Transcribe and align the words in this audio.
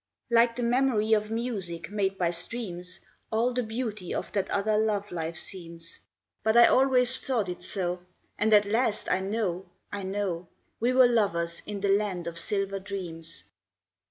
Like 0.31 0.55
the 0.55 0.63
memory 0.63 1.13
of 1.13 1.29
music 1.29 1.91
made 1.91 2.17
by 2.17 2.31
streams, 2.31 3.01
All 3.31 3.53
the 3.53 3.61
beauty 3.61 4.15
of 4.15 4.31
that 4.31 4.49
other 4.49 4.75
love 4.75 5.11
life 5.11 5.35
seems; 5.35 5.99
But 6.41 6.57
I 6.57 6.65
always 6.65 7.19
thought 7.19 7.47
it 7.47 7.61
so, 7.61 7.99
and 8.35 8.51
at 8.51 8.65
last 8.65 9.07
I 9.11 9.19
know, 9.19 9.69
I 9.91 10.01
know, 10.01 10.47
We 10.79 10.91
were 10.91 11.05
lovers 11.07 11.61
in 11.67 11.81
the 11.81 11.89
Land 11.95 12.25
of 12.25 12.39
Silver 12.39 12.79
Dreams. 12.79 13.43